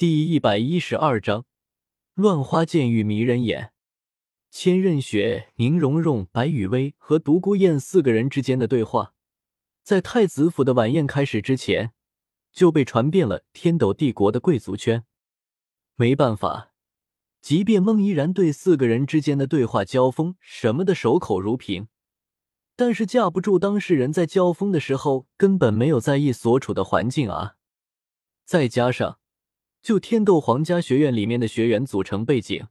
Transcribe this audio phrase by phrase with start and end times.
[0.00, 1.44] 第一百一十二章，
[2.14, 3.74] 乱花渐欲迷人眼。
[4.50, 9.12] 千仞雪、宁荣荣、白雨薇和独孤雁四个人之间的对话，
[9.82, 11.92] 在太子府的晚宴开始之前
[12.50, 15.04] 就被传遍了天斗帝国的贵族圈。
[15.96, 16.72] 没办法，
[17.42, 21.88] 即便孟依然对四个人之间的对话交锋什么的守口如瓶，
[22.74, 27.56] 但是架不住当事人在交锋的时候根本没有在意所处的环境啊！
[28.46, 29.19] 再加上，
[29.82, 32.68] 就天斗皇家学院里面的学员组成背景。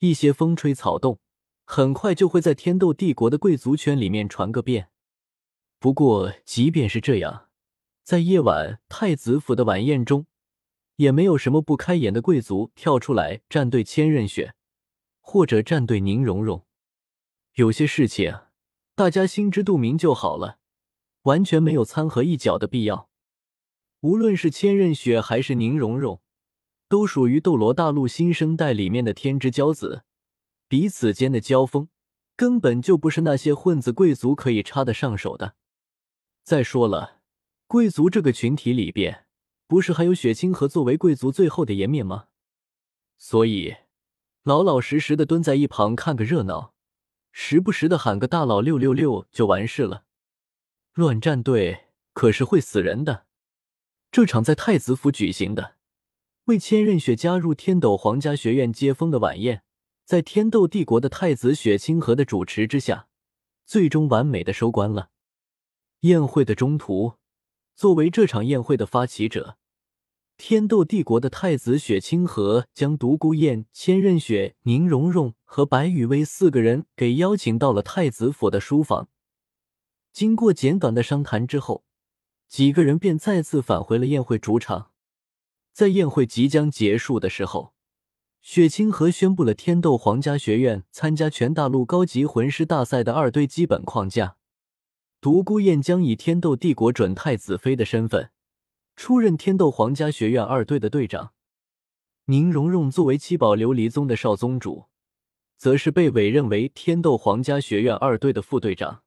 [0.00, 1.18] 一些风吹草动，
[1.64, 4.90] 很快就会在天斗帝国的贵族圈里面传个遍。
[5.78, 7.48] 不过，即便是这样，
[8.02, 10.26] 在夜晚太子府的晚宴中，
[10.96, 14.54] 也没有什么不开眼的贵族跳出来站队千仞雪，
[15.20, 16.66] 或者站队宁荣荣。
[17.54, 18.40] 有些事情，
[18.94, 20.58] 大家心知肚明就好了，
[21.22, 23.08] 完全没有掺和一脚的必要。
[24.00, 26.20] 无论是千仞雪还是宁荣荣。
[26.94, 30.04] 都属于斗罗大陆新生代里面的天之骄子，
[30.68, 31.88] 彼此间的交锋
[32.36, 35.56] 根本就不是那些混子贵族可以插得上手的。
[36.44, 37.20] 再说了，
[37.66, 39.26] 贵族这个群体里边，
[39.66, 42.26] 不是还有雪清河作为贵族最后的颜面吗？
[43.18, 43.74] 所以，
[44.44, 46.74] 老老实实的蹲在一旁看个热闹，
[47.32, 50.04] 时不时的喊个大佬六六六就完事了。
[50.92, 53.26] 乱战队可是会死人的。
[54.12, 55.74] 这场在太子府举行的。
[56.46, 59.62] 为千仞雪加入天斗皇家学院接风的晚宴，
[60.04, 63.08] 在天斗帝国的太子雪清河的主持之下，
[63.64, 65.08] 最终完美的收官了。
[66.00, 67.14] 宴会的中途，
[67.74, 69.56] 作为这场宴会的发起者，
[70.36, 79.08] 天斗帝国的太子雪清河将独孤雁、千仞雪、宁荣荣和白雨薇四个人给邀请到了太子府的书房。
[80.12, 81.84] 经过简短的商谈之后，
[82.46, 84.90] 几个人便再次返回了宴会主场。
[85.74, 87.74] 在宴会即将结束的时候，
[88.40, 94.36] 雪清河宣布了天斗皇家学院参加全大陆高级魂师大赛的二队基本框架。
[95.20, 98.30] 独孤雁将以天斗帝国准太子妃的身份
[98.94, 101.32] 出任天斗皇家学院二队的队长。
[102.26, 104.84] 宁荣荣作为七宝琉璃宗的少宗主，
[105.56, 109.02] 则是被委任为天斗皇家学院二队的副队长。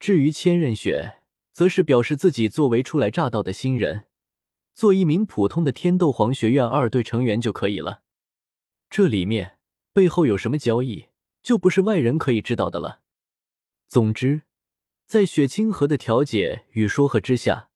[0.00, 1.18] 至于千仞雪，
[1.52, 4.06] 则是表示自己作为初来乍到的新人。
[4.74, 8.02] 做一名普通的天斗皇学院二队成员就可以了。
[8.90, 9.58] 这里面
[9.92, 11.06] 背后有什么交易，
[11.42, 13.00] 就不是外人可以知道的了。
[13.86, 14.42] 总之，
[15.06, 17.70] 在雪清河的调解与说和之下，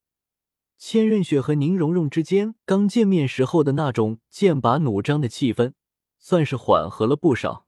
[0.77, 5.75] 千仞雪和宁荣荣之间刚见面时候的那种剑拔弩张的气氛，
[6.19, 7.67] 算是缓和了不少。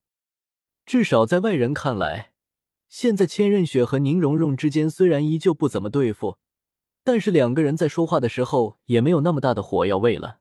[0.84, 2.32] 至少在外人看来，
[2.88, 6.38] 现在千仞雪和宁荣荣之间虽然依旧不怎么对付。
[7.02, 10.40] 但是两个人在说话的时候也没有那么大的火药味了。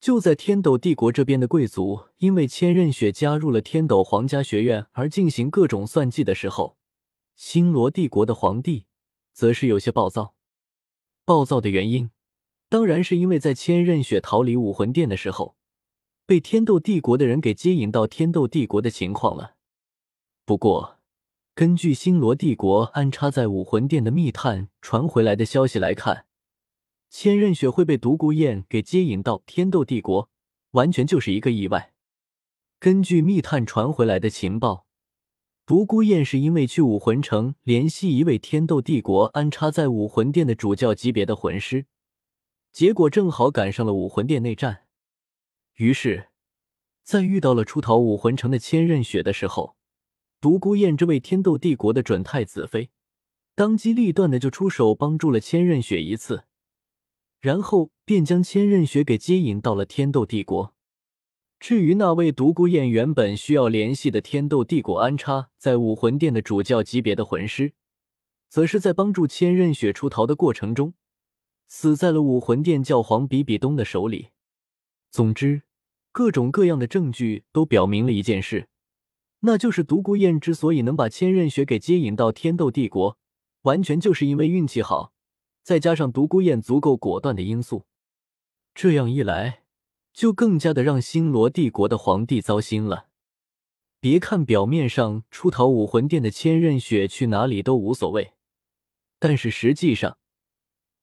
[0.00, 6.76] 就在天斗帝国这边的贵族因为千仞雪加入了天斗皇家学院而进行各种算计的时候，
[7.36, 8.86] 星罗帝国的皇帝
[9.32, 10.34] 则是有些暴躁。
[11.24, 12.10] 暴躁的原因，
[12.68, 15.56] 当然是因为在千仞雪逃离武魂殿的时候，
[16.26, 19.54] 被天斗帝国的人给接引到天斗帝国的情况了。
[20.44, 20.93] 不过。
[21.56, 26.26] 根据星罗帝国安插在武魂殿的密探传回来的消息来看，
[27.08, 30.28] 千仞雪会被独孤雁给接引到天斗帝国，
[30.72, 31.92] 完全就是一个意外。
[32.80, 34.86] 根据密探传回来的情报，
[35.64, 41.86] 独孤雁是因为去武魂城联系一位天斗帝国安插在武魂殿的主教级别的魂师，
[42.72, 44.86] 结果正好赶上了武魂殿内战，
[45.76, 46.30] 于是，
[47.04, 49.76] 在遇到了出逃武魂城的千仞雪的时候。
[50.44, 52.90] 独孤雁这位天斗帝国的准太子妃，
[53.54, 56.44] 当机立断的就出手帮助了千仞雪一次，
[57.40, 60.74] 然后便将千仞雪给接引到了天斗帝国。
[61.58, 67.72] 至于那位独孤雁原本需要联系的天斗帝国安插在武魂殿的主教级别的魂师，
[68.50, 70.92] 则是在帮助千仞雪出逃的过程中，
[71.68, 74.28] 死在了武魂殿教皇比比东的手里。
[75.10, 75.62] 总之，
[76.12, 78.68] 各种各样的证据都表明了一件事。
[79.46, 83.18] 那就是独孤雁之所以能把千仞雪给接引到天斗帝国，
[83.62, 85.12] 完全就是因为运气好，
[85.62, 87.84] 再加上独孤雁足够果断的因素。
[88.74, 89.64] 这样一来，
[90.14, 93.08] 就更加的让星罗帝国的皇帝糟心了。
[94.00, 98.32] 别看表面上出逃武魂殿的千仞雪去哪里都无所谓，
[99.18, 100.16] 但是实际上，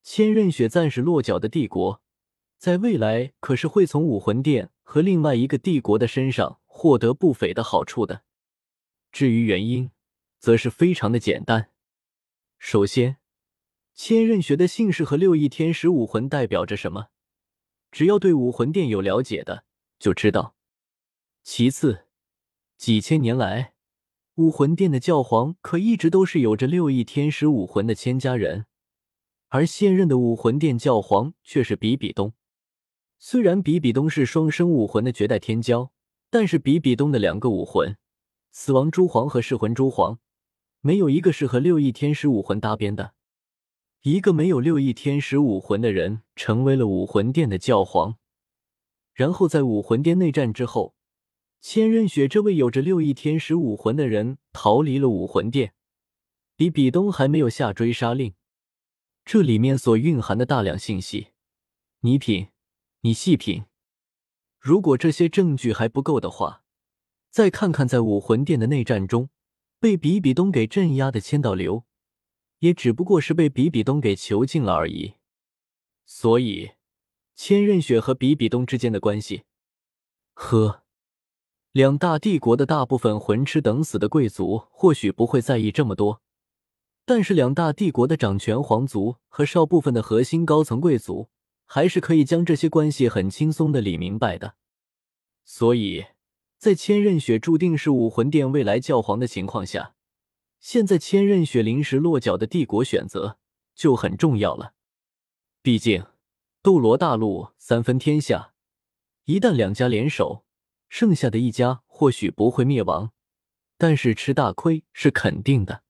[0.02, 2.02] 千仞雪暂时落脚的帝国，
[2.58, 8.24] 在未来可是会从武魂殿和另外一个帝国的身上获得不菲的好处的。
[9.12, 9.92] 至于原因，
[10.40, 11.70] 则是非常的简单。
[12.58, 13.18] 首先，
[13.94, 17.08] 千仞雪的姓氏和六翼天使武魂代表着什么？
[17.92, 19.66] 只要对武魂殿有了解的，
[20.00, 20.56] 就知道。
[21.44, 22.06] 其次，
[22.78, 23.74] 几千年来，
[24.36, 28.66] 武魂殿的教皇可一直都是有着六翼天使武魂的千家人，
[29.50, 32.34] 而现任的武魂殿教皇却是比比东。
[33.20, 35.90] 虽然比比东是双生武魂的绝代天骄，
[36.30, 37.98] 但是比比东的两个武魂——
[38.52, 40.20] 死亡蛛皇和噬魂蛛皇，
[40.82, 43.14] 没有一个是和六翼天使武魂搭边的。
[44.02, 48.18] 一个没有六翼天使武魂的人成为了武魂殿的教皇，
[49.14, 50.96] 然后在武魂殿内战之后，
[51.62, 55.74] 千仞雪这位有着六翼天使武魂的人逃离了武魂殿，
[56.56, 58.34] 比比东还没有下追杀令。
[59.24, 61.28] 这里面所蕴含的大量信息，
[62.00, 62.48] 你品，
[63.02, 63.66] 你细品。
[64.60, 66.61] 如果这些证据还不够的话，
[67.32, 69.30] 再看看在武魂殿的内战中
[69.80, 71.86] 被比比东给镇压的千道流。
[72.60, 75.16] 也只不过是被比比东给囚禁了而已，
[76.06, 76.74] 所以
[77.34, 79.46] 千仞雪和比比东之间的关系，
[80.36, 80.84] 呵，
[81.72, 86.22] 两大帝国的大部分混吃等死的贵族或许不会在意这么多，
[87.04, 91.30] 但是两大帝国的掌权皇族和少部分的核心高层贵族，
[91.66, 94.54] 还是可以将这些关系很轻松的理明白的。
[95.44, 96.06] 所以
[96.62, 99.96] 在千仞雪注定是武魂殿未来教皇的情况下。
[100.60, 103.40] 现在千仞雪临时落脚的帝国选择
[103.74, 104.74] 就很重要了，
[105.64, 106.06] 毕竟
[106.62, 108.54] 斗罗大陆三分天下，
[109.26, 110.46] 一旦两家联手，
[110.88, 113.12] 剩下的一家或许不会灭亡，
[113.80, 115.82] 但是吃大亏是肯定的。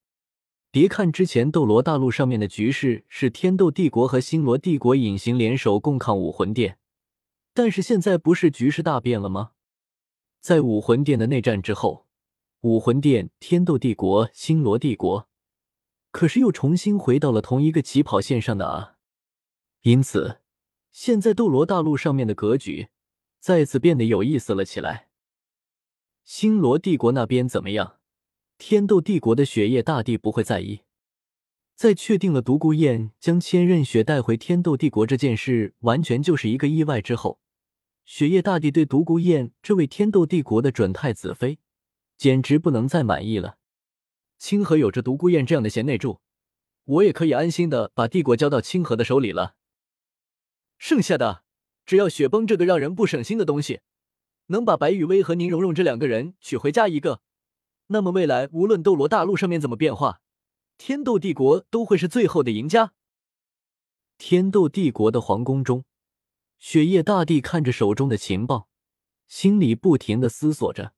[0.72, 6.78] 别看之前斗罗大陆上面的局势是天斗帝国和星罗帝国隐形联手共抗武魂殿，
[7.54, 9.52] 但是现在不是局势大变了吗？
[10.42, 12.08] 在武魂殿的内战之后。
[12.62, 15.28] 武魂殿、天斗帝国、星罗帝国，
[16.12, 18.98] 可是又重新回到了同一个起跑线上的啊！
[19.82, 20.42] 因此，
[20.92, 22.90] 现在斗罗大陆上面的格局
[23.40, 25.08] 再次变得有意思了起来。
[26.24, 27.98] 星罗帝国那边怎么样？
[28.60, 30.82] 天斗帝国的雪夜大帝不会在意。
[31.76, 37.40] 在确定了独孤雁将千仞雪带回天斗帝国这件事完全就是一个意外之后，
[38.06, 41.60] 雪夜大帝对独孤雁这位天斗帝国的准太子妃。
[42.18, 43.58] 简直不能再满意了。
[44.38, 46.22] 清河有着独孤雁这样的贤内助，
[46.84, 49.56] 我也可以安心的把帝国交到清河的手里了。
[50.78, 51.44] 剩下的，
[51.84, 53.82] 只要雪崩这个让人不省心的东西
[54.48, 57.22] 能把白羽薇和宁荣荣这两个人娶回家一个，
[57.88, 60.22] 那么未来无论斗罗大陆上面怎么变化，
[60.78, 62.94] 天斗帝国都会是最后的赢家。
[64.20, 65.86] 天斗帝国的皇宫中，
[66.62, 68.70] 雪夜大帝看着手中的情报，
[69.28, 70.94] 心里不停的思索着。